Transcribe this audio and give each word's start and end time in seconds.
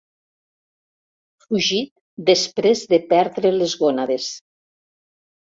Fugit 1.43 1.91
després 2.31 2.83
de 2.95 3.01
perdre 3.15 3.55
les 3.59 3.79
gònades. 3.85 4.31